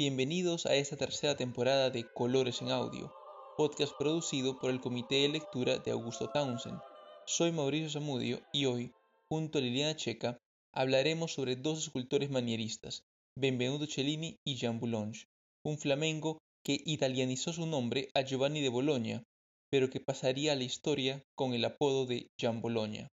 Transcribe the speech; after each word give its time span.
Bienvenidos 0.00 0.64
a 0.64 0.76
esta 0.76 0.96
tercera 0.96 1.36
temporada 1.36 1.90
de 1.90 2.10
Colores 2.10 2.62
en 2.62 2.70
Audio, 2.70 3.12
podcast 3.58 3.92
producido 3.98 4.58
por 4.58 4.70
el 4.70 4.80
Comité 4.80 5.16
de 5.16 5.28
Lectura 5.28 5.76
de 5.76 5.90
Augusto 5.90 6.30
Townsend. 6.30 6.80
Soy 7.26 7.52
Mauricio 7.52 7.90
Zamudio 7.90 8.40
y 8.50 8.64
hoy, 8.64 8.94
junto 9.28 9.58
a 9.58 9.60
Liliana 9.60 9.94
Checa, 9.96 10.38
hablaremos 10.72 11.34
sobre 11.34 11.54
dos 11.54 11.80
escultores 11.80 12.30
manieristas, 12.30 13.02
Benvenuto 13.36 13.86
Cellini 13.86 14.38
y 14.42 14.54
Jean 14.54 14.80
Boulogne, 14.80 15.26
un 15.66 15.76
flamenco 15.76 16.38
que 16.64 16.80
italianizó 16.86 17.52
su 17.52 17.66
nombre 17.66 18.08
a 18.14 18.22
Giovanni 18.22 18.62
de 18.62 18.70
Bologna, 18.70 19.22
pero 19.70 19.90
que 19.90 20.00
pasaría 20.00 20.52
a 20.52 20.56
la 20.56 20.64
historia 20.64 21.22
con 21.34 21.52
el 21.52 21.62
apodo 21.66 22.06
de 22.06 22.28
Jean 22.38 22.62
Bologna. 22.62 23.06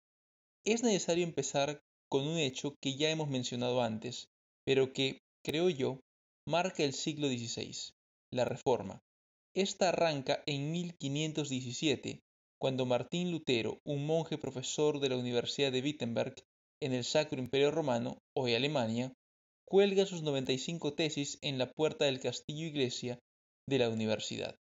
Es 0.65 0.85
necesario 0.85 1.25
empezar 1.25 1.81
con 2.09 2.29
un 2.29 2.39
hecho 2.39 2.77
que 2.81 2.95
ya 2.95 3.11
hemos 3.11 3.29
mencionado 3.29 3.83
antes, 3.83 4.29
pero 4.65 4.93
que, 4.93 5.19
creo 5.43 5.69
yo, 5.69 5.99
marca 6.49 6.85
el 6.85 6.93
siglo 6.93 7.27
XVI, 7.27 7.75
la 8.33 8.45
Reforma. 8.45 9.03
Esta 9.53 9.89
arranca 9.89 10.45
en 10.47 10.71
1517, 10.71 12.21
cuando 12.61 12.87
Martín 12.87 13.33
Lutero, 13.33 13.81
un 13.85 14.07
monje 14.07 14.39
profesor 14.39 15.01
de 15.01 15.09
la 15.09 15.17
Universidad 15.17 15.73
de 15.73 15.81
Wittenberg 15.81 16.35
en 16.81 16.93
el 16.93 17.03
Sacro 17.03 17.41
Imperio 17.41 17.73
Romano, 17.73 18.19
hoy 18.37 18.55
Alemania, 18.55 19.13
cuelga 19.67 20.07
sus 20.07 20.23
95 20.23 20.95
tesis 20.95 21.39
en 21.43 21.59
la 21.59 21.73
puerta 21.73 22.05
del 22.05 22.21
castillo 22.21 22.67
iglesia 22.67 23.19
de 23.69 23.79
la 23.79 23.89
universidad. 23.89 24.55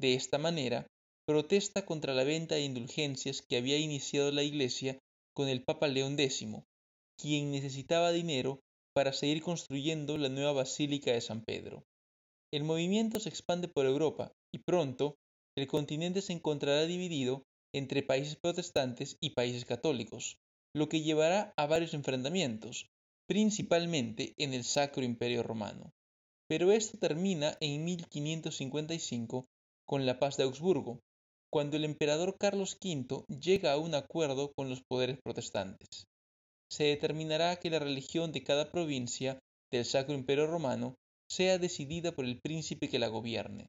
De 0.00 0.14
esta 0.14 0.38
manera, 0.38 0.86
protesta 1.26 1.84
contra 1.84 2.14
la 2.14 2.24
venta 2.24 2.54
de 2.54 2.62
indulgencias 2.62 3.42
que 3.42 3.58
había 3.58 3.76
iniciado 3.76 4.32
la 4.32 4.42
iglesia 4.42 4.98
con 5.34 5.48
el 5.48 5.62
Papa 5.64 5.86
León 5.86 6.18
X, 6.18 6.46
quien 7.18 7.50
necesitaba 7.50 8.10
dinero 8.10 8.60
para 8.92 9.12
seguir 9.12 9.42
construyendo 9.42 10.18
la 10.18 10.28
nueva 10.28 10.52
Basílica 10.52 11.12
de 11.12 11.20
San 11.20 11.42
Pedro. 11.44 11.84
El 12.52 12.64
movimiento 12.64 13.20
se 13.20 13.28
expande 13.28 13.68
por 13.68 13.86
Europa 13.86 14.32
y 14.52 14.58
pronto 14.58 15.16
el 15.56 15.68
continente 15.68 16.22
se 16.22 16.32
encontrará 16.32 16.86
dividido 16.86 17.44
entre 17.72 18.02
países 18.02 18.36
protestantes 18.36 19.16
y 19.20 19.30
países 19.30 19.64
católicos, 19.64 20.38
lo 20.74 20.88
que 20.88 21.02
llevará 21.02 21.54
a 21.56 21.66
varios 21.66 21.94
enfrentamientos, 21.94 22.88
principalmente 23.28 24.34
en 24.38 24.54
el 24.54 24.64
Sacro 24.64 25.04
Imperio 25.04 25.44
Romano. 25.44 25.92
Pero 26.48 26.72
esto 26.72 26.98
termina 26.98 27.56
en 27.60 27.84
1555 27.84 29.46
con 29.86 30.04
la 30.06 30.18
paz 30.18 30.36
de 30.36 30.42
Augsburgo, 30.42 31.00
cuando 31.52 31.76
el 31.76 31.84
emperador 31.84 32.36
Carlos 32.38 32.76
V 32.82 33.24
llega 33.28 33.72
a 33.72 33.78
un 33.78 33.94
acuerdo 33.94 34.52
con 34.56 34.68
los 34.68 34.82
poderes 34.82 35.18
protestantes 35.22 36.09
se 36.70 36.84
determinará 36.84 37.56
que 37.56 37.70
la 37.70 37.78
religión 37.78 38.32
de 38.32 38.44
cada 38.44 38.70
provincia 38.70 39.38
del 39.72 39.84
Sacro 39.84 40.14
Imperio 40.14 40.46
Romano 40.46 40.94
sea 41.28 41.58
decidida 41.58 42.12
por 42.12 42.24
el 42.24 42.40
príncipe 42.40 42.88
que 42.88 42.98
la 42.98 43.08
gobierne. 43.08 43.68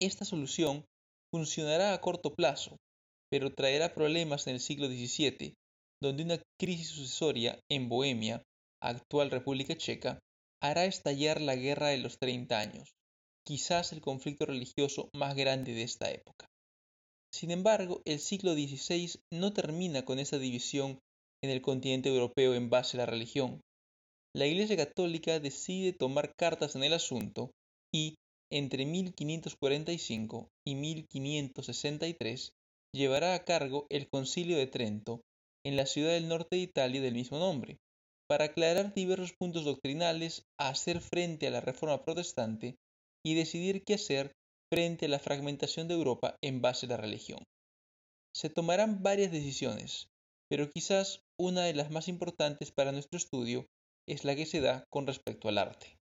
Esta 0.00 0.24
solución 0.24 0.84
funcionará 1.32 1.94
a 1.94 2.00
corto 2.00 2.34
plazo, 2.34 2.76
pero 3.30 3.54
traerá 3.54 3.94
problemas 3.94 4.46
en 4.46 4.54
el 4.54 4.60
siglo 4.60 4.88
XVII, 4.88 5.54
donde 6.02 6.22
una 6.24 6.42
crisis 6.60 6.88
sucesoria 6.88 7.58
en 7.70 7.88
Bohemia, 7.88 8.42
actual 8.82 9.30
República 9.30 9.76
Checa, 9.76 10.18
hará 10.62 10.84
estallar 10.84 11.40
la 11.40 11.56
Guerra 11.56 11.88
de 11.88 11.98
los 11.98 12.18
Treinta 12.18 12.60
Años, 12.60 12.92
quizás 13.46 13.92
el 13.92 14.00
conflicto 14.00 14.46
religioso 14.46 15.08
más 15.14 15.34
grande 15.34 15.72
de 15.72 15.82
esta 15.82 16.10
época. 16.10 16.46
Sin 17.32 17.50
embargo, 17.50 18.02
el 18.04 18.18
siglo 18.18 18.52
XVI 18.52 19.18
no 19.32 19.52
termina 19.52 20.04
con 20.04 20.18
esa 20.18 20.38
división 20.38 20.98
en 21.42 21.50
el 21.50 21.60
continente 21.60 22.08
europeo 22.08 22.54
en 22.54 22.70
base 22.70 22.96
a 22.96 23.00
la 23.00 23.06
religión. 23.06 23.60
La 24.34 24.46
Iglesia 24.46 24.76
Católica 24.76 25.40
decide 25.40 25.92
tomar 25.92 26.34
cartas 26.36 26.76
en 26.76 26.84
el 26.84 26.94
asunto 26.94 27.50
y, 27.92 28.14
entre 28.50 28.86
1545 28.86 30.48
y 30.66 30.74
1563, 30.74 32.50
llevará 32.94 33.34
a 33.34 33.44
cargo 33.44 33.86
el 33.90 34.08
Concilio 34.08 34.56
de 34.56 34.66
Trento 34.66 35.20
en 35.64 35.76
la 35.76 35.86
ciudad 35.86 36.12
del 36.12 36.28
norte 36.28 36.56
de 36.56 36.62
Italia 36.62 37.00
del 37.00 37.14
mismo 37.14 37.38
nombre, 37.38 37.78
para 38.28 38.46
aclarar 38.46 38.94
diversos 38.94 39.34
puntos 39.38 39.64
doctrinales, 39.64 40.44
hacer 40.58 41.00
frente 41.00 41.46
a 41.46 41.50
la 41.50 41.60
reforma 41.60 42.04
protestante 42.04 42.76
y 43.24 43.34
decidir 43.34 43.84
qué 43.84 43.94
hacer 43.94 44.32
frente 44.72 45.06
a 45.06 45.08
la 45.08 45.18
fragmentación 45.18 45.86
de 45.86 45.94
Europa 45.94 46.36
en 46.42 46.62
base 46.62 46.86
a 46.86 46.90
la 46.90 46.96
religión. 46.96 47.38
Se 48.34 48.48
tomarán 48.48 49.02
varias 49.02 49.30
decisiones, 49.30 50.08
pero 50.48 50.70
quizás 50.70 51.20
una 51.44 51.64
de 51.64 51.74
las 51.74 51.90
más 51.90 52.06
importantes 52.06 52.70
para 52.70 52.92
nuestro 52.92 53.16
estudio 53.16 53.66
es 54.06 54.24
la 54.24 54.36
que 54.36 54.46
se 54.46 54.60
da 54.60 54.86
con 54.90 55.08
respecto 55.08 55.48
al 55.48 55.58
arte. 55.58 55.98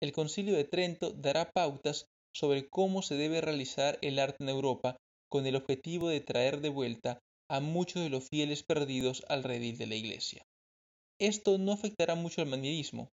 El 0.00 0.12
Concilio 0.12 0.54
de 0.54 0.62
Trento 0.62 1.10
dará 1.10 1.50
pautas 1.50 2.06
sobre 2.32 2.68
cómo 2.68 3.02
se 3.02 3.16
debe 3.16 3.40
realizar 3.40 3.98
el 4.00 4.20
arte 4.20 4.44
en 4.44 4.48
Europa 4.48 4.96
con 5.28 5.44
el 5.48 5.56
objetivo 5.56 6.08
de 6.08 6.20
traer 6.20 6.60
de 6.60 6.68
vuelta 6.68 7.18
a 7.48 7.58
muchos 7.58 8.04
de 8.04 8.10
los 8.10 8.28
fieles 8.28 8.62
perdidos 8.62 9.24
al 9.28 9.42
redil 9.42 9.76
de 9.76 9.88
la 9.88 9.96
Iglesia. 9.96 10.46
Esto 11.18 11.58
no 11.58 11.72
afectará 11.72 12.14
mucho 12.14 12.40
al 12.40 12.46
manierismo, 12.46 13.10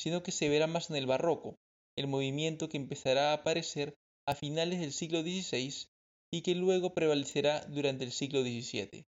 sino 0.00 0.22
que 0.22 0.32
se 0.32 0.48
verá 0.48 0.66
más 0.66 0.88
en 0.88 0.96
el 0.96 1.06
barroco, 1.06 1.58
el 1.96 2.06
movimiento 2.06 2.70
que 2.70 2.78
empezará 2.78 3.30
a 3.30 3.34
aparecer 3.34 3.94
a 4.26 4.34
finales 4.34 4.80
del 4.80 4.94
siglo 4.94 5.20
XVI 5.20 5.86
y 6.32 6.40
que 6.40 6.54
luego 6.54 6.94
prevalecerá 6.94 7.60
durante 7.66 8.04
el 8.04 8.10
siglo 8.10 8.40
XVII. 8.40 9.04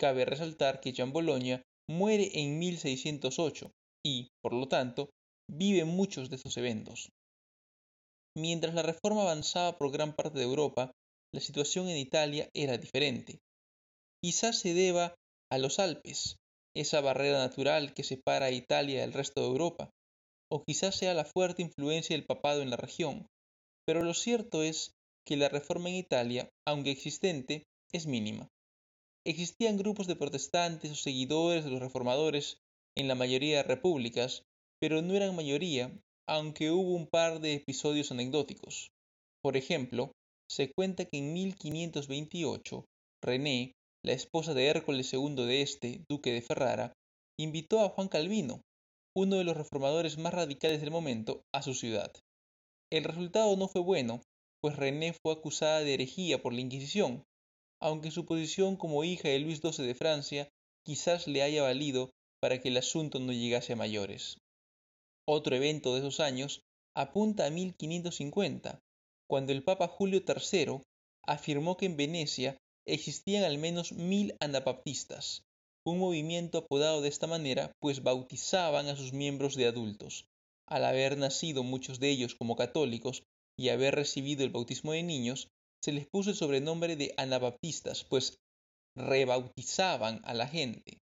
Cabe 0.00 0.24
resaltar 0.24 0.80
que 0.80 0.92
Jean 0.94 1.12
Bologna 1.12 1.62
muere 1.86 2.30
en 2.40 2.58
1608 2.58 3.70
y, 4.02 4.28
por 4.42 4.54
lo 4.54 4.66
tanto, 4.66 5.10
vive 5.46 5.84
muchos 5.84 6.30
de 6.30 6.36
estos 6.36 6.56
eventos. 6.56 7.10
Mientras 8.34 8.74
la 8.74 8.82
reforma 8.82 9.22
avanzaba 9.22 9.76
por 9.76 9.92
gran 9.92 10.14
parte 10.14 10.38
de 10.38 10.46
Europa, 10.46 10.92
la 11.34 11.40
situación 11.40 11.90
en 11.90 11.98
Italia 11.98 12.48
era 12.54 12.78
diferente. 12.78 13.40
Quizás 14.24 14.58
se 14.58 14.72
deba 14.72 15.14
a 15.52 15.58
los 15.58 15.78
Alpes, 15.78 16.36
esa 16.74 17.02
barrera 17.02 17.38
natural 17.38 17.92
que 17.92 18.02
separa 18.02 18.46
a 18.46 18.52
Italia 18.52 19.02
del 19.02 19.12
resto 19.12 19.42
de 19.42 19.48
Europa, 19.48 19.90
o 20.50 20.64
quizás 20.64 20.96
sea 20.96 21.12
la 21.12 21.26
fuerte 21.26 21.60
influencia 21.60 22.16
del 22.16 22.24
papado 22.24 22.62
en 22.62 22.70
la 22.70 22.76
región, 22.76 23.26
pero 23.86 24.02
lo 24.02 24.14
cierto 24.14 24.62
es 24.62 24.92
que 25.26 25.36
la 25.36 25.50
reforma 25.50 25.90
en 25.90 25.96
Italia, 25.96 26.48
aunque 26.66 26.90
existente, 26.90 27.64
es 27.92 28.06
mínima. 28.06 28.48
Existían 29.26 29.76
grupos 29.76 30.06
de 30.06 30.16
protestantes 30.16 30.90
o 30.90 30.94
seguidores 30.94 31.64
de 31.64 31.70
los 31.70 31.80
reformadores 31.80 32.58
en 32.96 33.06
la 33.06 33.14
mayoría 33.14 33.58
de 33.58 33.62
repúblicas, 33.64 34.44
pero 34.80 35.02
no 35.02 35.14
eran 35.14 35.36
mayoría, 35.36 35.92
aunque 36.26 36.70
hubo 36.70 36.94
un 36.94 37.06
par 37.06 37.40
de 37.40 37.52
episodios 37.54 38.10
anecdóticos. 38.12 38.92
Por 39.42 39.58
ejemplo, 39.58 40.12
se 40.50 40.72
cuenta 40.72 41.04
que 41.04 41.18
en 41.18 41.34
1528, 41.34 42.86
René, 43.22 43.74
la 44.02 44.12
esposa 44.12 44.54
de 44.54 44.66
Hércules 44.66 45.12
II 45.12 45.34
de 45.34 45.60
este, 45.60 46.04
duque 46.08 46.32
de 46.32 46.40
Ferrara, 46.40 46.94
invitó 47.38 47.80
a 47.80 47.90
Juan 47.90 48.08
Calvino, 48.08 48.62
uno 49.14 49.36
de 49.36 49.44
los 49.44 49.56
reformadores 49.56 50.16
más 50.16 50.32
radicales 50.32 50.80
del 50.80 50.90
momento, 50.90 51.42
a 51.52 51.60
su 51.60 51.74
ciudad. 51.74 52.10
El 52.90 53.04
resultado 53.04 53.54
no 53.56 53.68
fue 53.68 53.82
bueno, 53.82 54.22
pues 54.62 54.76
René 54.76 55.12
fue 55.12 55.34
acusada 55.34 55.80
de 55.80 55.92
herejía 55.92 56.40
por 56.40 56.54
la 56.54 56.60
Inquisición, 56.60 57.24
aunque 57.80 58.10
su 58.10 58.26
posición 58.26 58.76
como 58.76 59.04
hija 59.04 59.28
de 59.28 59.38
Luis 59.38 59.60
XII 59.60 59.86
de 59.86 59.94
Francia 59.94 60.48
quizás 60.84 61.26
le 61.26 61.42
haya 61.42 61.62
valido 61.62 62.10
para 62.40 62.60
que 62.60 62.68
el 62.68 62.76
asunto 62.76 63.18
no 63.20 63.32
llegase 63.32 63.72
a 63.72 63.76
mayores. 63.76 64.38
Otro 65.26 65.54
evento 65.56 65.94
de 65.94 66.00
esos 66.00 66.20
años 66.20 66.60
apunta 66.96 67.46
a 67.46 67.50
1550, 67.50 68.80
cuando 69.28 69.52
el 69.52 69.62
Papa 69.62 69.88
Julio 69.88 70.22
III 70.26 70.80
afirmó 71.26 71.76
que 71.76 71.86
en 71.86 71.96
Venecia 71.96 72.56
existían 72.86 73.44
al 73.44 73.58
menos 73.58 73.92
mil 73.92 74.34
anabaptistas, 74.40 75.42
un 75.84 75.98
movimiento 75.98 76.58
apodado 76.58 77.00
de 77.00 77.08
esta 77.08 77.26
manera 77.26 77.72
pues 77.80 78.02
bautizaban 78.02 78.88
a 78.88 78.96
sus 78.96 79.12
miembros 79.12 79.54
de 79.54 79.66
adultos. 79.66 80.26
Al 80.66 80.84
haber 80.84 81.16
nacido 81.16 81.62
muchos 81.62 82.00
de 82.00 82.10
ellos 82.10 82.34
como 82.34 82.56
católicos 82.56 83.22
y 83.56 83.70
haber 83.70 83.94
recibido 83.94 84.44
el 84.44 84.50
bautismo 84.50 84.92
de 84.92 85.02
niños, 85.02 85.48
se 85.82 85.92
les 85.92 86.06
puso 86.06 86.30
el 86.30 86.36
sobrenombre 86.36 86.96
de 86.96 87.14
anabaptistas, 87.16 88.04
pues 88.04 88.38
rebautizaban 88.96 90.20
a 90.24 90.34
la 90.34 90.46
gente. 90.46 90.98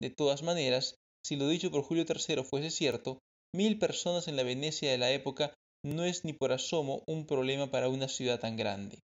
De 0.00 0.10
todas 0.10 0.42
maneras, 0.42 0.96
si 1.24 1.36
lo 1.36 1.48
dicho 1.48 1.70
por 1.70 1.82
Julio 1.82 2.04
III 2.08 2.42
fuese 2.44 2.70
cierto, 2.70 3.18
mil 3.54 3.78
personas 3.78 4.28
en 4.28 4.36
la 4.36 4.42
Venecia 4.42 4.90
de 4.90 4.98
la 4.98 5.12
época 5.12 5.54
no 5.84 6.04
es 6.04 6.24
ni 6.24 6.32
por 6.32 6.52
asomo 6.52 7.02
un 7.06 7.26
problema 7.26 7.70
para 7.70 7.88
una 7.88 8.08
ciudad 8.08 8.40
tan 8.40 8.56
grande. 8.56 8.98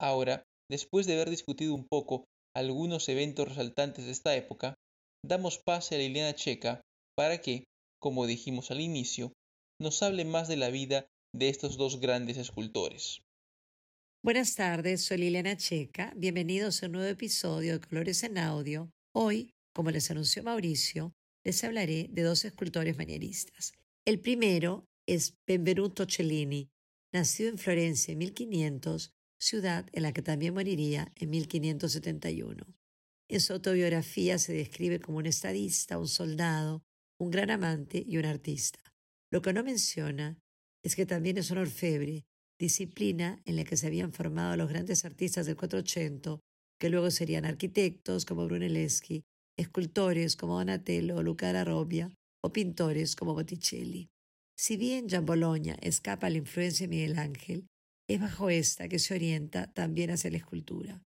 Ahora, 0.00 0.42
después 0.70 1.06
de 1.06 1.14
haber 1.14 1.30
discutido 1.30 1.74
un 1.74 1.86
poco 1.86 2.24
algunos 2.56 3.08
eventos 3.08 3.48
resaltantes 3.48 4.06
de 4.06 4.12
esta 4.12 4.34
época, 4.34 4.74
damos 5.24 5.58
pase 5.58 5.94
a 5.94 5.98
Liliana 5.98 6.34
Checa 6.34 6.80
para 7.16 7.40
que, 7.40 7.64
como 8.00 8.26
dijimos 8.26 8.70
al 8.70 8.80
inicio, 8.80 9.32
nos 9.80 10.02
hable 10.02 10.24
más 10.24 10.48
de 10.48 10.56
la 10.56 10.70
vida 10.70 11.06
de 11.34 11.48
estos 11.48 11.76
dos 11.76 12.00
grandes 12.00 12.36
escultores. 12.36 13.20
Buenas 14.20 14.56
tardes, 14.56 15.02
soy 15.02 15.18
Liliana 15.18 15.56
Checa. 15.56 16.12
Bienvenidos 16.16 16.82
a 16.82 16.86
un 16.86 16.92
nuevo 16.92 17.08
episodio 17.08 17.74
de 17.74 17.80
Colores 17.80 18.24
en 18.24 18.36
Audio. 18.36 18.90
Hoy, 19.14 19.54
como 19.72 19.92
les 19.92 20.10
anunció 20.10 20.42
Mauricio, 20.42 21.14
les 21.44 21.62
hablaré 21.62 22.08
de 22.10 22.22
dos 22.22 22.44
escultores 22.44 22.98
manieristas. 22.98 23.74
El 24.04 24.18
primero 24.18 24.88
es 25.06 25.34
Benvenuto 25.46 26.04
Cellini, 26.04 26.68
nacido 27.12 27.48
en 27.48 27.58
Florencia 27.58 28.10
en 28.10 28.18
1500, 28.18 29.12
ciudad 29.38 29.86
en 29.92 30.02
la 30.02 30.12
que 30.12 30.22
también 30.22 30.52
moriría 30.52 31.12
en 31.14 31.30
1571. 31.30 32.66
En 33.28 33.40
su 33.40 33.52
autobiografía 33.52 34.38
se 34.38 34.52
describe 34.52 34.98
como 34.98 35.18
un 35.18 35.26
estadista, 35.26 35.96
un 35.96 36.08
soldado, 36.08 36.82
un 37.20 37.30
gran 37.30 37.52
amante 37.52 38.02
y 38.04 38.18
un 38.18 38.24
artista. 38.24 38.80
Lo 39.30 39.42
que 39.42 39.52
no 39.52 39.62
menciona 39.62 40.40
es 40.82 40.96
que 40.96 41.06
también 41.06 41.38
es 41.38 41.52
un 41.52 41.58
orfebre, 41.58 42.26
disciplina 42.58 43.40
en 43.44 43.56
la 43.56 43.64
que 43.64 43.76
se 43.76 43.86
habían 43.86 44.12
formado 44.12 44.56
los 44.56 44.68
grandes 44.68 45.04
artistas 45.04 45.46
del 45.46 45.56
480, 45.56 46.40
que 46.78 46.90
luego 46.90 47.10
serían 47.10 47.44
arquitectos 47.44 48.24
como 48.24 48.46
Brunelleschi, 48.46 49.22
escultores 49.56 50.36
como 50.36 50.58
Donatello 50.58 51.16
o 51.16 51.22
Luca 51.22 51.52
la 51.52 51.64
Robbia, 51.64 52.10
o 52.44 52.52
pintores 52.52 53.16
como 53.16 53.34
Botticelli. 53.34 54.08
Si 54.56 54.76
bien 54.76 55.08
Gian 55.08 55.26
Bologna 55.26 55.76
escapa 55.82 56.28
a 56.28 56.30
la 56.30 56.38
influencia 56.38 56.86
de 56.86 56.90
Miguel 56.90 57.18
Ángel, 57.18 57.66
es 58.08 58.20
bajo 58.20 58.50
esta 58.50 58.88
que 58.88 58.98
se 58.98 59.14
orienta 59.14 59.72
también 59.72 60.10
hacia 60.10 60.30
la 60.30 60.38
escultura. 60.38 61.02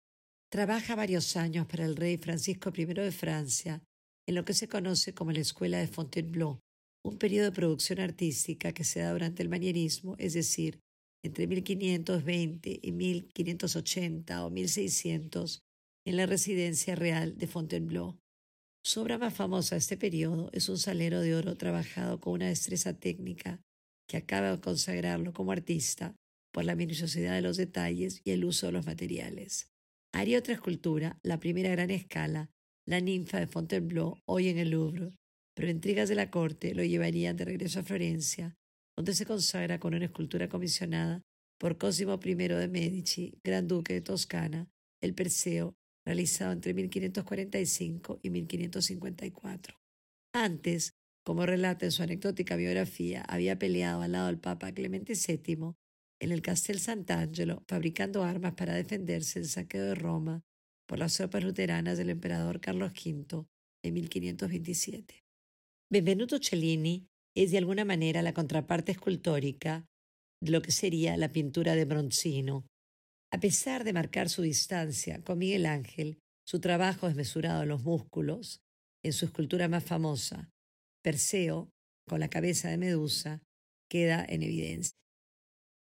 Trabaja 0.50 0.96
varios 0.96 1.36
años 1.36 1.66
para 1.66 1.84
el 1.84 1.96
rey 1.96 2.18
Francisco 2.18 2.72
I 2.76 2.84
de 2.84 3.12
Francia 3.12 3.82
en 4.28 4.34
lo 4.34 4.44
que 4.44 4.54
se 4.54 4.68
conoce 4.68 5.14
como 5.14 5.32
la 5.32 5.40
Escuela 5.40 5.78
de 5.78 5.88
Fontainebleau, 5.88 6.60
un 7.04 7.18
periodo 7.18 7.46
de 7.46 7.52
producción 7.52 8.00
artística 8.00 8.72
que 8.72 8.84
se 8.84 9.00
da 9.00 9.12
durante 9.12 9.42
el 9.42 9.48
manierismo, 9.48 10.14
es 10.18 10.34
decir, 10.34 10.78
entre 11.22 11.46
1520 11.46 12.80
y 12.82 12.92
1580 12.92 14.44
o 14.44 14.50
1600, 14.50 15.62
en 16.06 16.16
la 16.16 16.26
residencia 16.26 16.94
real 16.94 17.36
de 17.36 17.46
Fontainebleau. 17.46 18.18
Su 18.82 19.02
obra 19.02 19.18
más 19.18 19.34
famosa 19.34 19.74
de 19.74 19.80
este 19.80 19.96
periodo 19.96 20.48
es 20.52 20.68
un 20.68 20.78
salero 20.78 21.20
de 21.20 21.34
oro 21.34 21.56
trabajado 21.56 22.20
con 22.20 22.34
una 22.34 22.48
destreza 22.48 22.94
técnica 22.94 23.60
que 24.08 24.16
acaba 24.16 24.52
de 24.52 24.60
consagrarlo 24.60 25.32
como 25.32 25.52
artista 25.52 26.16
por 26.52 26.64
la 26.64 26.74
minuciosidad 26.74 27.34
de 27.34 27.42
los 27.42 27.56
detalles 27.56 28.22
y 28.24 28.30
el 28.30 28.44
uso 28.44 28.66
de 28.66 28.72
los 28.72 28.86
materiales. 28.86 29.70
Haría 30.12 30.38
otra 30.38 30.54
escultura, 30.54 31.18
la 31.22 31.38
primera 31.38 31.70
gran 31.70 31.90
escala, 31.90 32.50
la 32.86 33.00
ninfa 33.00 33.38
de 33.38 33.46
Fontainebleau, 33.46 34.18
hoy 34.26 34.48
en 34.48 34.58
el 34.58 34.70
Louvre, 34.70 35.12
pero 35.54 35.70
intrigas 35.70 36.08
de 36.08 36.14
la 36.14 36.30
corte 36.30 36.74
lo 36.74 36.82
llevarían 36.82 37.36
de 37.36 37.44
regreso 37.44 37.80
a 37.80 37.84
Florencia, 37.84 38.56
donde 39.00 39.14
se 39.14 39.24
consagra 39.24 39.80
con 39.80 39.94
una 39.94 40.04
escultura 40.04 40.46
comisionada 40.50 41.24
por 41.58 41.78
Cosimo 41.78 42.20
I 42.22 42.34
de 42.34 42.68
Medici, 42.68 43.32
Gran 43.42 43.66
Duque 43.66 43.94
de 43.94 44.02
Toscana, 44.02 44.68
el 45.00 45.14
Perseo, 45.14 45.74
realizado 46.04 46.52
entre 46.52 46.74
1545 46.74 48.20
y 48.22 48.28
1554. 48.28 49.80
Antes, 50.34 50.92
como 51.24 51.46
relata 51.46 51.86
en 51.86 51.92
su 51.92 52.02
anecdótica 52.02 52.56
biografía, 52.56 53.22
había 53.22 53.58
peleado 53.58 54.02
al 54.02 54.12
lado 54.12 54.26
del 54.26 54.38
Papa 54.38 54.70
Clemente 54.72 55.14
VII 55.14 55.72
en 56.20 56.32
el 56.32 56.42
Castel 56.42 56.78
Sant'Angelo, 56.78 57.64
fabricando 57.66 58.22
armas 58.22 58.52
para 58.52 58.74
defenderse 58.74 59.40
del 59.40 59.48
saqueo 59.48 59.86
de 59.86 59.94
Roma 59.94 60.44
por 60.86 60.98
las 60.98 61.16
tropas 61.16 61.42
luteranas 61.42 61.96
del 61.96 62.10
emperador 62.10 62.60
Carlos 62.60 62.92
V 62.92 63.46
en 63.82 63.94
1527. 63.94 65.24
Benvenuto 65.88 66.38
Cellini 66.38 67.09
es 67.34 67.50
de 67.50 67.58
alguna 67.58 67.84
manera 67.84 68.22
la 68.22 68.34
contraparte 68.34 68.92
escultórica 68.92 69.86
de 70.42 70.50
lo 70.50 70.62
que 70.62 70.72
sería 70.72 71.16
la 71.16 71.32
pintura 71.32 71.74
de 71.74 71.84
Bronzino. 71.84 72.66
A 73.32 73.38
pesar 73.38 73.84
de 73.84 73.92
marcar 73.92 74.28
su 74.28 74.42
distancia 74.42 75.22
con 75.22 75.38
Miguel 75.38 75.66
Ángel, 75.66 76.18
su 76.46 76.60
trabajo 76.60 77.06
desmesurado 77.06 77.62
en 77.62 77.68
los 77.68 77.84
músculos, 77.84 78.60
en 79.04 79.12
su 79.12 79.26
escultura 79.26 79.68
más 79.68 79.84
famosa, 79.84 80.50
Perseo, 81.02 81.70
con 82.08 82.20
la 82.20 82.28
cabeza 82.28 82.68
de 82.68 82.76
Medusa, 82.76 83.40
queda 83.88 84.24
en 84.28 84.42
evidencia. 84.42 84.96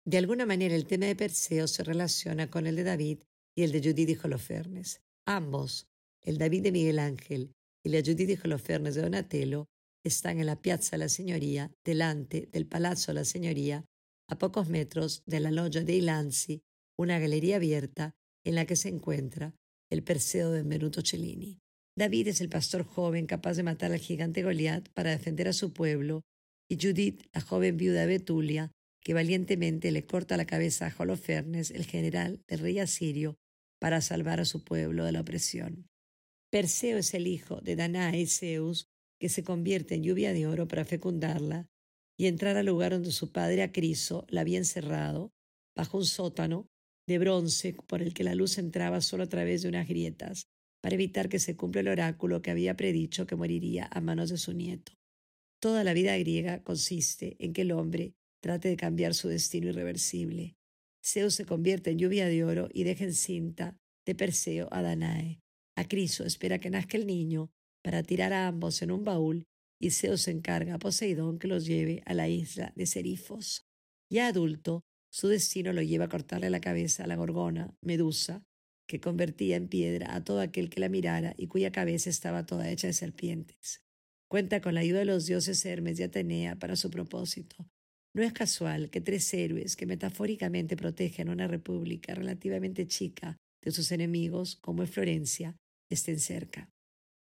De 0.06 0.18
alguna 0.18 0.46
manera 0.46 0.74
el 0.74 0.86
tema 0.86 1.06
de 1.06 1.16
Perseo 1.16 1.68
se 1.68 1.82
relaciona 1.82 2.48
con 2.48 2.66
el 2.66 2.76
de 2.76 2.84
David 2.84 3.18
y 3.56 3.62
el 3.62 3.72
de 3.72 3.80
Judith 3.80 4.08
y 4.08 4.18
Holofernes. 4.22 5.00
Ambos, 5.26 5.88
el 6.22 6.38
David 6.38 6.62
de 6.62 6.72
Miguel 6.72 6.98
Ángel 6.98 7.52
y 7.84 7.90
la 7.90 8.00
Judith 8.00 8.30
y 8.30 8.38
Holofernes 8.42 8.94
de 8.94 9.02
Donatello, 9.02 9.66
están 10.08 10.38
en 10.40 10.46
la 10.46 10.60
Piazza 10.60 10.96
La 10.96 11.08
Signoria, 11.08 11.72
delante 11.84 12.48
del 12.52 12.66
Palazzo 12.66 13.12
La 13.12 13.24
Signoria, 13.24 13.84
a 14.28 14.38
pocos 14.38 14.68
metros 14.68 15.22
de 15.26 15.40
la 15.40 15.50
Loggia 15.50 15.82
dei 15.82 16.00
Lanzi, 16.00 16.62
una 16.98 17.18
galería 17.18 17.56
abierta 17.56 18.12
en 18.44 18.54
la 18.54 18.64
que 18.64 18.76
se 18.76 18.88
encuentra 18.88 19.54
el 19.90 20.02
Perseo 20.02 20.50
de 20.50 20.62
Benvenuto 20.62 21.02
Cellini. 21.02 21.58
David 21.96 22.28
es 22.28 22.40
el 22.40 22.48
pastor 22.48 22.84
joven 22.84 23.26
capaz 23.26 23.54
de 23.54 23.62
matar 23.62 23.92
al 23.92 23.98
gigante 23.98 24.42
Goliat 24.42 24.88
para 24.90 25.10
defender 25.10 25.48
a 25.48 25.52
su 25.52 25.72
pueblo, 25.72 26.22
y 26.68 26.76
Judith, 26.80 27.22
la 27.32 27.40
joven 27.40 27.76
viuda 27.76 28.00
de 28.00 28.06
Betulia, 28.06 28.72
que 29.02 29.14
valientemente 29.14 29.92
le 29.92 30.04
corta 30.04 30.36
la 30.36 30.46
cabeza 30.46 30.86
a 30.86 30.94
Holofernes, 30.96 31.70
el 31.70 31.86
general 31.86 32.42
del 32.48 32.58
rey 32.60 32.78
asirio, 32.80 33.36
para 33.80 34.00
salvar 34.00 34.40
a 34.40 34.44
su 34.44 34.64
pueblo 34.64 35.04
de 35.04 35.12
la 35.12 35.20
opresión. 35.20 35.86
Perseo 36.50 36.98
es 36.98 37.14
el 37.14 37.26
hijo 37.26 37.60
de 37.60 37.76
Danae 37.76 38.20
y 38.20 38.26
Zeus, 38.26 38.88
que 39.18 39.28
se 39.28 39.44
convierte 39.44 39.94
en 39.94 40.02
lluvia 40.02 40.32
de 40.32 40.46
oro 40.46 40.68
para 40.68 40.84
fecundarla 40.84 41.66
y 42.18 42.26
entrar 42.26 42.56
al 42.56 42.66
lugar 42.66 42.92
donde 42.92 43.12
su 43.12 43.32
padre 43.32 43.62
Acriso 43.62 44.26
la 44.28 44.40
había 44.40 44.58
encerrado, 44.58 45.32
bajo 45.76 45.98
un 45.98 46.06
sótano 46.06 46.68
de 47.06 47.18
bronce 47.18 47.74
por 47.86 48.02
el 48.02 48.14
que 48.14 48.24
la 48.24 48.34
luz 48.34 48.58
entraba 48.58 49.00
solo 49.00 49.24
a 49.24 49.28
través 49.28 49.62
de 49.62 49.68
unas 49.68 49.86
grietas, 49.86 50.46
para 50.82 50.94
evitar 50.94 51.28
que 51.28 51.38
se 51.38 51.56
cumpla 51.56 51.80
el 51.80 51.88
oráculo 51.88 52.42
que 52.42 52.50
había 52.50 52.76
predicho 52.76 53.26
que 53.26 53.36
moriría 53.36 53.88
a 53.90 54.00
manos 54.00 54.30
de 54.30 54.38
su 54.38 54.52
nieto. 54.52 54.92
Toda 55.60 55.84
la 55.84 55.94
vida 55.94 56.16
griega 56.18 56.62
consiste 56.62 57.36
en 57.38 57.52
que 57.52 57.62
el 57.62 57.72
hombre 57.72 58.14
trate 58.42 58.68
de 58.68 58.76
cambiar 58.76 59.14
su 59.14 59.28
destino 59.28 59.68
irreversible. 59.68 60.56
Zeus 61.04 61.34
se 61.34 61.46
convierte 61.46 61.90
en 61.90 61.98
lluvia 61.98 62.26
de 62.26 62.44
oro 62.44 62.68
y 62.72 62.84
deja 62.84 63.04
encinta 63.04 63.76
de 64.04 64.14
Perseo 64.14 64.68
a 64.70 64.82
Danae. 64.82 65.40
Acriso 65.76 66.24
espera 66.24 66.58
que 66.58 66.70
nazca 66.70 66.96
el 66.96 67.06
niño 67.06 67.50
para 67.86 68.02
tirar 68.02 68.32
a 68.32 68.48
ambos 68.48 68.82
en 68.82 68.90
un 68.90 69.04
baúl 69.04 69.44
y 69.80 69.92
Zeus 69.92 70.26
encarga 70.26 70.74
a 70.74 70.78
Poseidón 70.80 71.38
que 71.38 71.46
los 71.46 71.66
lleve 71.66 72.02
a 72.04 72.14
la 72.14 72.28
isla 72.28 72.72
de 72.74 72.84
Serifos. 72.84 73.64
Ya 74.10 74.26
adulto, 74.26 74.82
su 75.08 75.28
destino 75.28 75.72
lo 75.72 75.82
lleva 75.82 76.06
a 76.06 76.08
cortarle 76.08 76.50
la 76.50 76.60
cabeza 76.60 77.04
a 77.04 77.06
la 77.06 77.14
gorgona, 77.14 77.72
Medusa, 77.82 78.42
que 78.88 78.98
convertía 78.98 79.54
en 79.54 79.68
piedra 79.68 80.16
a 80.16 80.24
todo 80.24 80.40
aquel 80.40 80.68
que 80.68 80.80
la 80.80 80.88
mirara 80.88 81.34
y 81.36 81.46
cuya 81.46 81.70
cabeza 81.70 82.10
estaba 82.10 82.44
toda 82.44 82.68
hecha 82.68 82.88
de 82.88 82.92
serpientes. 82.92 83.84
Cuenta 84.28 84.60
con 84.60 84.74
la 84.74 84.80
ayuda 84.80 84.98
de 84.98 85.04
los 85.04 85.26
dioses 85.26 85.64
Hermes 85.64 86.00
y 86.00 86.02
Atenea 86.02 86.56
para 86.56 86.74
su 86.74 86.90
propósito. 86.90 87.68
No 88.14 88.24
es 88.24 88.32
casual 88.32 88.90
que 88.90 89.00
tres 89.00 89.32
héroes 89.32 89.76
que 89.76 89.86
metafóricamente 89.86 90.76
protegen 90.76 91.28
una 91.28 91.46
república 91.46 92.16
relativamente 92.16 92.88
chica 92.88 93.36
de 93.62 93.70
sus 93.70 93.92
enemigos, 93.92 94.56
como 94.56 94.82
es 94.82 94.90
Florencia, 94.90 95.54
estén 95.88 96.18
cerca. 96.18 96.68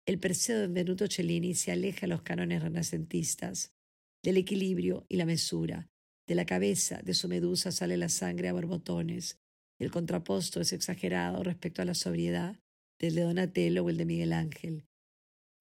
El 0.05 0.19
Perseo 0.19 0.60
de 0.60 0.67
Benvenuto 0.67 1.07
Cellini 1.07 1.55
se 1.55 1.72
aleja 1.72 2.01
de 2.01 2.07
los 2.07 2.24
cánones 2.24 2.62
renacentistas, 2.62 3.74
del 4.22 4.36
equilibrio 4.36 5.05
y 5.07 5.15
la 5.15 5.25
mesura. 5.25 5.88
De 6.27 6.36
la 6.36 6.45
cabeza 6.45 7.01
de 7.01 7.13
su 7.13 7.29
medusa 7.29 7.72
sale 7.72 7.95
la 7.95 8.10
sangre 8.10 8.50
a 8.50 8.53
borbotones. 8.53 9.39
El 9.79 9.91
contraposto 9.91 10.60
es 10.60 10.74
exagerado 10.74 11.41
respecto 11.43 11.81
a 11.81 11.86
la 11.86 11.93
sobriedad 11.93 12.60
del 13.00 13.15
de 13.15 13.22
Donatello 13.22 13.86
o 13.86 13.89
el 13.89 13.98
de 13.98 14.05
Miguel 14.05 14.33
Ángel. 14.33 14.86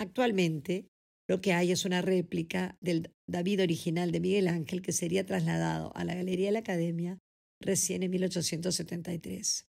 Actualmente, 0.01 0.89
lo 1.29 1.41
que 1.41 1.53
hay 1.53 1.71
es 1.71 1.85
una 1.85 2.03
réplica 2.03 2.77
del 2.81 3.13
David 3.29 3.63
original 3.63 4.11
de 4.11 4.21
Miguel 4.21 4.49
Ángel 4.49 4.83
que 4.83 4.93
sería 4.93 5.25
trasladado 5.25 5.97
a 5.97 6.05
la 6.05 6.17
Galería 6.17 6.47
de 6.47 6.53
la 6.53 6.59
Academia 6.59 7.19
recién 7.61 8.03
en 8.03 8.11
1873. 8.11 9.69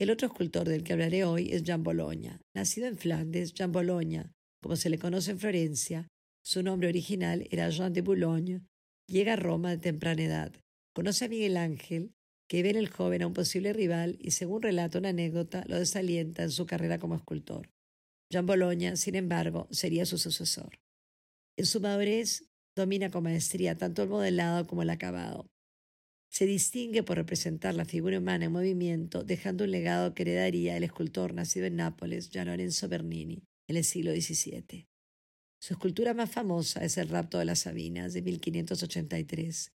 El 0.00 0.08
otro 0.08 0.28
escultor 0.28 0.66
del 0.66 0.82
que 0.82 0.94
hablaré 0.94 1.24
hoy 1.24 1.52
es 1.52 1.62
Jean 1.62 1.82
Bologna. 1.82 2.40
Nacido 2.54 2.86
en 2.86 2.96
Flandes, 2.96 3.52
Jean 3.52 3.70
Bologna, 3.70 4.32
como 4.62 4.74
se 4.76 4.88
le 4.88 4.98
conoce 4.98 5.32
en 5.32 5.38
Florencia, 5.38 6.08
su 6.42 6.62
nombre 6.62 6.88
original 6.88 7.46
era 7.50 7.68
Jean 7.68 7.92
de 7.92 8.00
Boulogne, 8.00 8.62
llega 9.06 9.34
a 9.34 9.36
Roma 9.36 9.68
de 9.72 9.76
temprana 9.76 10.22
edad. 10.22 10.52
Conoce 10.94 11.26
a 11.26 11.28
Miguel 11.28 11.58
Ángel, 11.58 12.14
que 12.48 12.62
ve 12.62 12.70
en 12.70 12.76
el 12.76 12.88
joven 12.88 13.20
a 13.20 13.26
un 13.26 13.34
posible 13.34 13.74
rival 13.74 14.16
y, 14.18 14.30
según 14.30 14.62
relata 14.62 14.98
una 14.98 15.10
anécdota, 15.10 15.64
lo 15.66 15.78
desalienta 15.78 16.44
en 16.44 16.50
su 16.50 16.64
carrera 16.64 16.98
como 16.98 17.14
escultor. 17.14 17.68
Jean 18.32 18.46
Bologna, 18.46 18.96
sin 18.96 19.16
embargo, 19.16 19.68
sería 19.70 20.06
su 20.06 20.16
sucesor. 20.16 20.80
En 21.58 21.66
su 21.66 21.78
madurez 21.78 22.48
domina 22.74 23.10
con 23.10 23.24
maestría 23.24 23.76
tanto 23.76 24.02
el 24.02 24.08
modelado 24.08 24.66
como 24.66 24.80
el 24.80 24.88
acabado. 24.88 25.50
Se 26.30 26.46
distingue 26.46 27.02
por 27.02 27.16
representar 27.16 27.74
la 27.74 27.84
figura 27.84 28.18
humana 28.18 28.44
en 28.44 28.52
movimiento, 28.52 29.24
dejando 29.24 29.64
un 29.64 29.72
legado 29.72 30.14
que 30.14 30.22
heredaría 30.22 30.76
el 30.76 30.84
escultor 30.84 31.34
nacido 31.34 31.66
en 31.66 31.76
Nápoles, 31.76 32.30
Gian 32.30 32.46
Lorenzo 32.46 32.88
Bernini, 32.88 33.42
en 33.68 33.76
el 33.76 33.84
siglo 33.84 34.12
XVII. 34.12 34.86
Su 35.60 35.74
escultura 35.74 36.14
más 36.14 36.30
famosa 36.30 36.84
es 36.84 36.96
el 36.98 37.08
Rapto 37.08 37.38
de 37.38 37.44
las 37.44 37.60
Sabinas, 37.60 38.12
de 38.12 38.22
1583. 38.22 39.72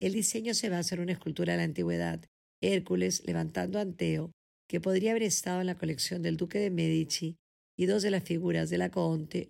El 0.00 0.12
diseño 0.14 0.54
se 0.54 0.70
basa 0.70 0.94
en 0.94 1.02
una 1.02 1.12
escultura 1.12 1.52
de 1.52 1.58
la 1.58 1.64
antigüedad, 1.64 2.24
Hércules 2.62 3.22
levantando 3.26 3.78
a 3.78 3.82
Anteo, 3.82 4.32
que 4.66 4.80
podría 4.80 5.10
haber 5.10 5.22
estado 5.24 5.60
en 5.60 5.66
la 5.66 5.78
colección 5.78 6.22
del 6.22 6.38
duque 6.38 6.58
de 6.58 6.70
Medici, 6.70 7.36
y 7.76 7.86
dos 7.86 8.02
de 8.02 8.10
las 8.10 8.24
figuras 8.24 8.70
de 8.70 8.78
la 8.78 8.90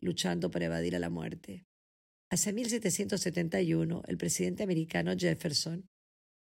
luchando 0.03 0.51
para 0.51 0.67
evadir 0.67 0.95
a 0.95 0.99
la 0.99 1.09
muerte. 1.09 1.65
Hacia 2.31 2.53
1771, 2.53 4.03
el 4.07 4.19
presidente 4.19 4.65
americano 4.65 5.15
Jefferson 5.17 5.89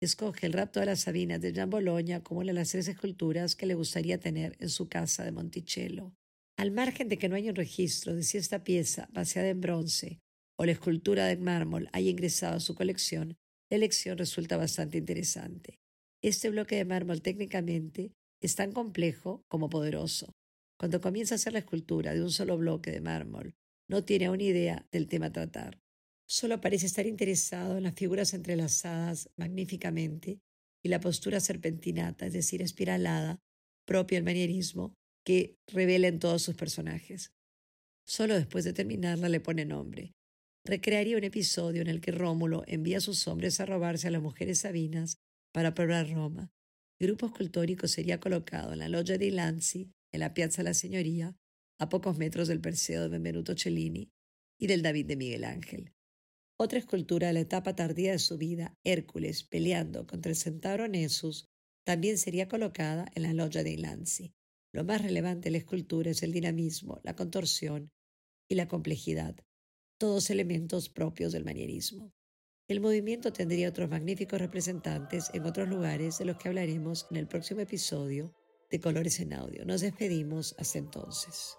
escoge 0.00 0.46
el 0.46 0.52
rapto 0.52 0.80
de 0.80 0.86
las 0.86 1.00
Sabinas 1.00 1.40
de 1.40 1.52
Jean 1.52 1.70
Bologna 1.70 2.22
como 2.22 2.40
una 2.40 2.48
de 2.48 2.58
las 2.58 2.70
tres 2.70 2.88
esculturas 2.88 3.56
que 3.56 3.66
le 3.66 3.74
gustaría 3.74 4.18
tener 4.18 4.56
en 4.60 4.68
su 4.68 4.88
casa 4.88 5.24
de 5.24 5.32
Monticello. 5.32 6.12
Al 6.56 6.70
margen 6.70 7.08
de 7.08 7.18
que 7.18 7.28
no 7.28 7.36
hay 7.36 7.48
un 7.48 7.56
registro 7.56 8.14
de 8.14 8.22
si 8.22 8.38
esta 8.38 8.64
pieza, 8.64 9.08
baseada 9.12 9.48
en 9.48 9.60
bronce, 9.60 10.20
o 10.58 10.64
la 10.64 10.72
escultura 10.72 11.26
de 11.26 11.36
mármol 11.36 11.88
haya 11.92 12.10
ingresado 12.10 12.56
a 12.56 12.60
su 12.60 12.74
colección, 12.74 13.36
la 13.70 13.76
elección 13.76 14.18
resulta 14.18 14.56
bastante 14.56 14.98
interesante. 14.98 15.78
Este 16.22 16.50
bloque 16.50 16.76
de 16.76 16.84
mármol 16.84 17.22
técnicamente 17.22 18.12
es 18.42 18.56
tan 18.56 18.72
complejo 18.72 19.44
como 19.48 19.68
poderoso. 19.68 20.32
Cuando 20.78 21.00
comienza 21.00 21.34
a 21.34 21.36
hacer 21.36 21.52
la 21.52 21.60
escultura 21.60 22.14
de 22.14 22.22
un 22.22 22.30
solo 22.30 22.56
bloque 22.56 22.90
de 22.90 23.00
mármol, 23.00 23.54
no 23.88 24.04
tiene 24.04 24.26
aún 24.26 24.40
idea 24.40 24.86
del 24.90 25.08
tema 25.08 25.26
a 25.26 25.32
tratar. 25.32 25.78
Solo 26.30 26.60
parece 26.60 26.84
estar 26.84 27.06
interesado 27.06 27.78
en 27.78 27.84
las 27.84 27.94
figuras 27.94 28.34
entrelazadas 28.34 29.30
magníficamente 29.36 30.40
y 30.82 30.90
la 30.90 31.00
postura 31.00 31.40
serpentinata, 31.40 32.26
es 32.26 32.34
decir, 32.34 32.60
espiralada, 32.60 33.40
propia 33.86 34.18
del 34.18 34.24
manierismo, 34.24 34.94
que 35.24 35.56
revela 35.66 36.06
en 36.06 36.18
todos 36.18 36.42
sus 36.42 36.54
personajes. 36.54 37.32
Solo 38.06 38.34
después 38.34 38.64
de 38.64 38.74
terminarla 38.74 39.30
le 39.30 39.40
pone 39.40 39.64
nombre. 39.64 40.12
Recrearía 40.66 41.16
un 41.16 41.24
episodio 41.24 41.80
en 41.80 41.88
el 41.88 42.02
que 42.02 42.12
Rómulo 42.12 42.62
envía 42.66 42.98
a 42.98 43.02
sus 43.02 43.26
hombres 43.26 43.58
a 43.60 43.66
robarse 43.66 44.08
a 44.08 44.10
las 44.10 44.22
mujeres 44.22 44.58
sabinas 44.58 45.16
para 45.52 45.74
probar 45.74 46.10
Roma. 46.10 46.52
El 46.98 47.08
grupo 47.08 47.26
escultórico 47.26 47.88
sería 47.88 48.20
colocado 48.20 48.74
en 48.74 48.80
la 48.80 48.88
loggia 48.90 49.16
di 49.16 49.30
Lanzi, 49.30 49.90
en 50.12 50.20
la 50.20 50.34
Piazza 50.34 50.62
La 50.62 50.74
Signoria, 50.74 51.36
a 51.78 51.88
pocos 51.88 52.18
metros 52.18 52.48
del 52.48 52.60
Perseo 52.60 53.02
de 53.02 53.08
Benvenuto 53.08 53.54
Cellini 53.56 54.10
y 54.58 54.66
del 54.66 54.82
David 54.82 55.06
de 55.06 55.16
Miguel 55.16 55.44
Ángel. 55.44 55.94
Otra 56.60 56.80
escultura 56.80 57.28
de 57.28 57.34
la 57.34 57.40
etapa 57.40 57.76
tardía 57.76 58.10
de 58.10 58.18
su 58.18 58.36
vida, 58.36 58.76
Hércules 58.82 59.44
peleando 59.44 60.08
contra 60.08 60.30
el 60.30 60.36
centauro 60.36 60.88
Nessus, 60.88 61.46
también 61.84 62.18
sería 62.18 62.48
colocada 62.48 63.06
en 63.14 63.22
la 63.22 63.32
logia 63.32 63.62
de 63.62 63.78
Lanzi. 63.78 64.34
Lo 64.72 64.82
más 64.82 65.00
relevante 65.00 65.46
de 65.46 65.52
la 65.52 65.58
escultura 65.58 66.10
es 66.10 66.24
el 66.24 66.32
dinamismo, 66.32 67.00
la 67.04 67.14
contorsión 67.14 67.92
y 68.48 68.56
la 68.56 68.66
complejidad, 68.66 69.36
todos 69.98 70.30
elementos 70.30 70.88
propios 70.88 71.32
del 71.32 71.44
manierismo. 71.44 72.12
El 72.66 72.80
movimiento 72.80 73.32
tendría 73.32 73.68
otros 73.68 73.88
magníficos 73.88 74.40
representantes 74.40 75.30
en 75.34 75.46
otros 75.46 75.68
lugares 75.68 76.18
de 76.18 76.24
los 76.24 76.38
que 76.38 76.48
hablaremos 76.48 77.06
en 77.12 77.18
el 77.18 77.28
próximo 77.28 77.60
episodio 77.60 78.34
de 78.68 78.80
Colores 78.80 79.20
en 79.20 79.32
Audio. 79.32 79.64
Nos 79.64 79.80
despedimos 79.80 80.56
hasta 80.58 80.78
entonces. 80.78 81.56